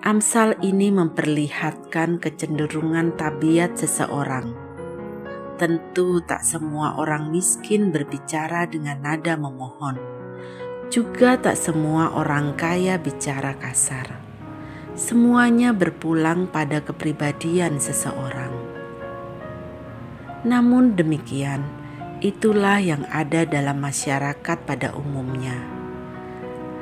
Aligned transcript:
Amsal 0.04 0.52
ini 0.60 0.92
memperlihatkan 0.92 2.20
kecenderungan 2.20 3.16
tabiat 3.16 3.80
seseorang 3.80 4.68
Tentu 5.60 6.24
tak 6.24 6.40
semua 6.40 6.96
orang 6.96 7.28
miskin 7.28 7.92
berbicara 7.92 8.64
dengan 8.64 8.96
nada 9.04 9.36
memohon. 9.36 10.00
Juga 10.88 11.36
tak 11.36 11.52
semua 11.52 12.16
orang 12.16 12.56
kaya 12.56 12.96
bicara 12.96 13.52
kasar. 13.60 14.24
Semuanya 14.96 15.76
berpulang 15.76 16.48
pada 16.48 16.80
kepribadian 16.80 17.76
seseorang. 17.76 18.56
Namun 20.48 20.96
demikian, 20.96 21.60
itulah 22.24 22.80
yang 22.80 23.04
ada 23.12 23.44
dalam 23.44 23.84
masyarakat 23.84 24.64
pada 24.64 24.96
umumnya. 24.96 25.60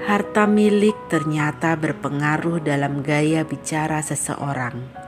Harta 0.07 0.47
milik 0.47 0.95
ternyata 1.11 1.75
berpengaruh 1.75 2.63
dalam 2.63 3.03
gaya 3.03 3.43
bicara 3.43 3.99
seseorang 4.07 5.08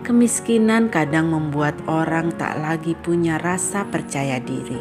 Kemiskinan 0.00 0.88
kadang 0.88 1.28
membuat 1.28 1.76
orang 1.84 2.32
tak 2.40 2.56
lagi 2.56 2.96
punya 2.96 3.36
rasa 3.36 3.84
percaya 3.84 4.40
diri, 4.40 4.80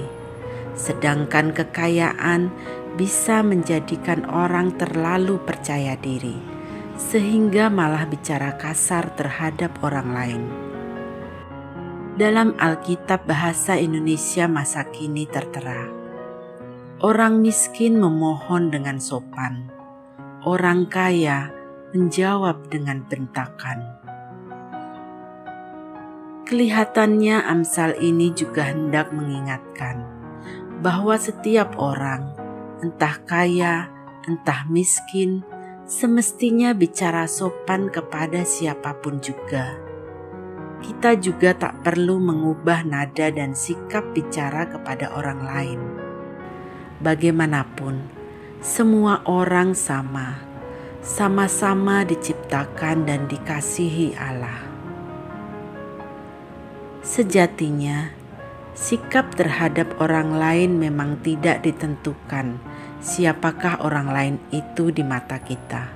sedangkan 0.79 1.51
kekayaan 1.51 2.47
bisa 2.95 3.43
menjadikan 3.43 4.23
orang 4.31 4.79
terlalu 4.79 5.35
percaya 5.43 5.99
diri, 5.99 6.39
sehingga 6.95 7.67
malah 7.67 8.07
bicara 8.07 8.55
kasar 8.55 9.11
terhadap 9.19 9.75
orang 9.83 10.09
lain. 10.15 10.43
Dalam 12.15 12.55
Alkitab 12.55 13.27
Bahasa 13.27 13.75
Indonesia 13.75 14.47
masa 14.47 14.87
kini 14.87 15.27
tertera, 15.27 15.83
orang 17.03 17.43
miskin 17.43 17.99
memohon 17.99 18.71
dengan 18.71 19.03
sopan, 19.03 19.67
orang 20.47 20.87
kaya 20.87 21.51
menjawab 21.91 22.71
dengan 22.71 23.03
bentakan. 23.03 23.98
Kelihatannya 26.49 27.45
Amsal 27.45 28.01
ini 28.01 28.33
juga 28.33 28.73
hendak 28.73 29.13
mengingatkan 29.13 30.01
bahwa 30.81 31.13
setiap 31.13 31.77
orang, 31.77 32.25
entah 32.81 33.21
kaya, 33.21 33.85
entah 34.25 34.65
miskin, 34.65 35.45
semestinya 35.85 36.73
bicara 36.73 37.29
sopan 37.29 37.93
kepada 37.93 38.41
siapa 38.41 38.97
pun 38.97 39.21
juga. 39.21 39.77
Kita 40.81 41.21
juga 41.21 41.53
tak 41.53 41.85
perlu 41.85 42.17
mengubah 42.17 42.81
nada 42.81 43.29
dan 43.29 43.53
sikap 43.53 44.09
bicara 44.17 44.65
kepada 44.73 45.13
orang 45.13 45.45
lain. 45.45 45.79
Bagaimanapun, 46.97 48.01
semua 48.57 49.21
orang 49.29 49.77
sama, 49.77 50.41
sama-sama 51.05 52.01
diciptakan 52.09 53.05
dan 53.05 53.29
dikasihi 53.29 54.17
Allah. 54.17 54.68
Sejatinya, 56.99 58.11
sikap 58.75 59.31
terhadap 59.39 60.03
orang 60.03 60.35
lain 60.35 60.75
memang 60.75 61.15
tidak 61.23 61.63
ditentukan 61.63 62.59
siapakah 62.99 63.79
orang 63.87 64.11
lain 64.11 64.35
itu 64.51 64.91
di 64.91 64.99
mata 64.99 65.39
kita, 65.39 65.87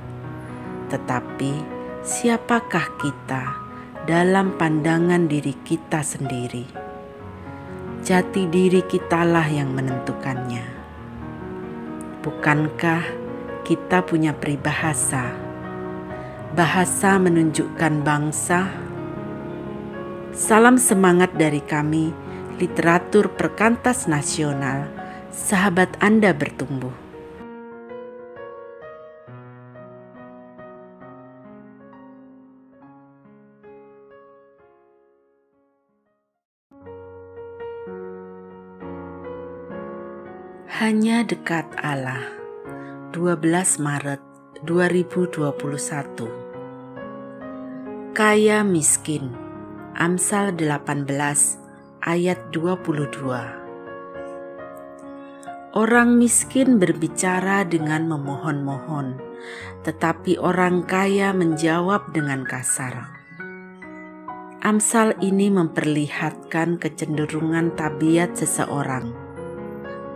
tetapi 0.87 1.59
siapakah 2.07 2.95
kita 2.95 3.51
dalam 4.07 4.55
pandangan 4.55 5.27
diri 5.27 5.51
kita 5.67 5.99
sendiri. 5.99 6.63
Jati 7.99 8.47
diri 8.47 8.79
kitalah 8.87 9.47
yang 9.51 9.75
menentukannya. 9.75 10.63
Bukankah 12.23 13.03
kita 13.67 14.07
punya 14.07 14.31
peribahasa? 14.31 15.35
Bahasa 16.55 17.19
menunjukkan 17.19 18.03
bangsa 18.07 18.82
Salam 20.33 20.81
semangat 20.81 21.37
dari 21.37 21.61
kami, 21.61 22.09
literatur 22.57 23.29
perkantas 23.37 24.09
nasional, 24.09 24.89
sahabat 25.29 25.93
Anda 26.01 26.33
bertumbuh. 26.33 26.89
Hanya 40.81 41.21
dekat 41.29 41.69
Allah. 41.77 42.25
12 43.13 43.37
Maret 43.77 44.25
2021. 44.65 46.25
Kaya 48.17 48.65
miskin 48.65 49.42
Amsal 49.93 50.57
18 50.57 51.05
ayat 52.01 52.49
22 52.49 53.13
Orang 55.77 56.17
miskin 56.17 56.81
berbicara 56.81 57.61
dengan 57.61 58.09
memohon-mohon, 58.09 59.21
tetapi 59.85 60.41
orang 60.41 60.81
kaya 60.89 61.29
menjawab 61.37 62.09
dengan 62.09 62.41
kasar. 62.41 63.05
Amsal 64.65 65.13
ini 65.21 65.53
memperlihatkan 65.53 66.81
kecenderungan 66.81 67.77
tabiat 67.77 68.33
seseorang. 68.33 69.13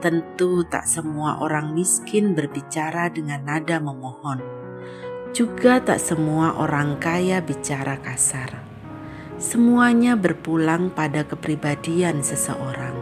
Tentu 0.02 0.66
tak 0.66 0.90
semua 0.90 1.38
orang 1.38 1.78
miskin 1.78 2.34
berbicara 2.34 3.14
dengan 3.14 3.46
nada 3.46 3.78
memohon. 3.78 4.42
Juga 5.38 5.78
tak 5.86 6.02
semua 6.02 6.58
orang 6.58 6.98
kaya 6.98 7.46
bicara 7.46 8.02
kasar 8.02 8.67
semuanya 9.38 10.18
berpulang 10.18 10.90
pada 10.90 11.22
kepribadian 11.22 12.26
seseorang. 12.26 12.98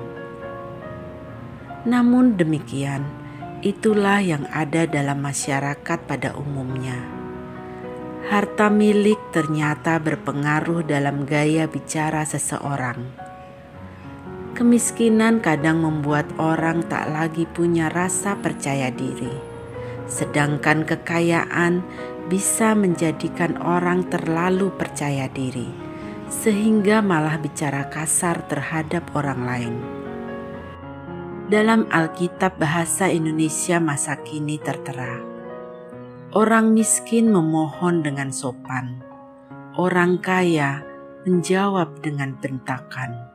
Namun 1.88 2.35
demikian, 2.35 3.07
itulah 3.63 4.19
yang 4.19 4.44
ada 4.51 4.84
dalam 4.84 5.23
masyarakat 5.23 6.00
pada 6.03 6.35
umumnya. 6.35 7.00
Harta 8.28 8.68
milik 8.68 9.31
ternyata 9.31 9.96
berpengaruh 9.96 10.84
dalam 10.84 11.23
gaya 11.23 11.72
bicara 11.72 12.28
seseorang. 12.28 13.00
Kemiskinan 14.59 15.40
kadang 15.40 15.88
membuat 15.88 16.28
orang 16.35 16.84
tak 16.91 17.16
lagi 17.16 17.47
punya 17.47 17.88
rasa 17.88 18.35
percaya 18.35 18.91
diri, 18.91 19.31
sedangkan 20.12 20.84
kekayaan 20.84 21.79
bisa 22.28 22.75
menjadikan 22.75 23.56
orang 23.62 24.03
terlalu 24.12 24.73
percaya 24.75 25.31
diri 25.31 25.84
sehingga 26.30 27.06
malah 27.06 27.38
bicara 27.38 27.86
kasar 27.90 28.46
terhadap 28.50 29.06
orang 29.13 29.41
lain. 29.46 29.75
Dalam 31.46 31.86
Alkitab 31.94 32.58
Bahasa 32.58 33.06
Indonesia 33.06 33.78
masa 33.78 34.18
kini 34.25 34.58
tertera, 34.58 35.22
orang 36.34 36.74
miskin 36.74 37.30
memohon 37.30 38.02
dengan 38.02 38.34
sopan, 38.34 39.06
orang 39.78 40.18
kaya 40.18 40.81
menjawab 41.29 42.02
dengan 42.02 42.34
bentakan. 42.41 43.29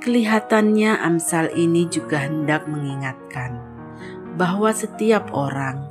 Kelihatannya 0.00 0.96
Amsal 1.04 1.52
ini 1.52 1.84
juga 1.84 2.24
hendak 2.24 2.64
mengingatkan 2.64 3.60
bahwa 4.40 4.72
setiap 4.72 5.34
orang, 5.36 5.84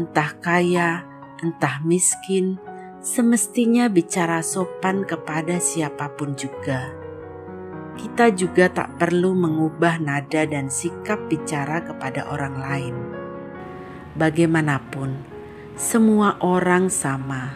entah 0.00 0.32
kaya, 0.40 1.04
entah 1.44 1.82
miskin, 1.84 2.56
semestinya 2.98 3.86
bicara 3.86 4.42
sopan 4.42 5.06
kepada 5.06 5.62
siapa 5.62 6.10
pun 6.18 6.34
juga. 6.34 6.90
Kita 7.98 8.30
juga 8.34 8.70
tak 8.70 8.98
perlu 8.98 9.34
mengubah 9.34 10.02
nada 10.02 10.46
dan 10.46 10.70
sikap 10.70 11.30
bicara 11.30 11.82
kepada 11.82 12.26
orang 12.30 12.54
lain. 12.58 12.94
Bagaimanapun, 14.18 15.14
semua 15.78 16.38
orang 16.42 16.90
sama, 16.90 17.54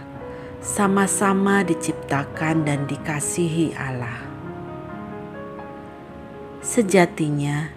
sama-sama 0.62 1.66
diciptakan 1.66 2.62
dan 2.62 2.86
dikasihi 2.86 3.74
Allah. 3.74 4.22
Sejatinya, 6.62 7.74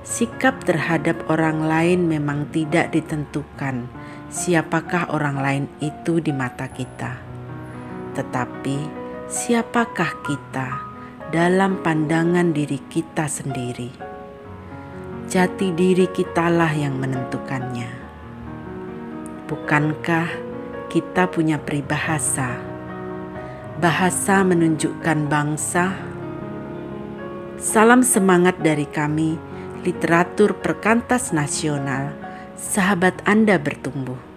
sikap 0.00 0.64
terhadap 0.64 1.28
orang 1.28 1.60
lain 1.64 2.08
memang 2.08 2.48
tidak 2.48 2.92
ditentukan 2.96 3.88
siapakah 4.32 5.12
orang 5.12 5.36
lain 5.36 5.64
itu 5.84 6.16
di 6.16 6.32
mata 6.32 6.64
kita, 6.64 7.20
tetapi 8.16 8.88
siapakah 9.28 10.24
kita 10.24 10.68
dalam 11.28 11.84
pandangan 11.84 12.48
diri 12.56 12.80
kita 12.88 13.28
sendiri. 13.28 13.92
Jati 15.28 15.76
diri 15.76 16.08
kitalah 16.08 16.72
yang 16.72 16.96
menentukannya. 16.96 17.92
Bukankah 19.52 20.28
kita 20.88 21.28
punya 21.28 21.60
peribahasa? 21.60 22.56
Bahasa 23.84 24.40
menunjukkan 24.48 25.28
bangsa. 25.28 25.92
Salam 27.60 28.00
semangat 28.00 28.56
dari 28.64 28.88
kami, 28.88 29.36
literatur 29.84 30.56
perkantas 30.56 31.36
nasional. 31.36 32.21
Sahabat 32.62 33.26
Anda 33.26 33.58
bertumbuh. 33.58 34.31